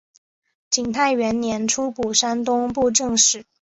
[0.71, 3.45] 景泰元年出补山东布政使。